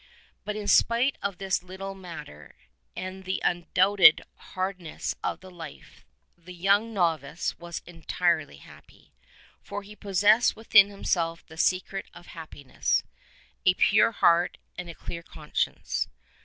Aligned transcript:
But 0.45 0.55
in 0.55 0.67
spite 0.67 1.15
of 1.21 1.37
this 1.37 1.61
little 1.61 1.93
matter 1.93 2.55
and 2.95 3.23
the 3.23 3.39
undoubted 3.45 4.23
hard 4.35 4.79
ness 4.79 5.13
of 5.23 5.41
the 5.41 5.51
life, 5.51 6.07
the 6.35 6.55
young 6.55 6.91
novice 6.91 7.55
was 7.59 7.83
entirely 7.85 8.57
happy. 8.57 9.13
For 9.61 9.83
he 9.83 9.95
possessed 9.95 10.55
within 10.55 10.89
himself 10.89 11.45
the 11.45 11.55
secret 11.55 12.07
of 12.15 12.25
happiness— 12.33 13.03
a 13.67 13.75
pure 13.75 14.11
heart 14.11 14.57
and 14.75 14.89
a 14.89 14.95
clear 14.95 15.21
conscience. 15.21 16.07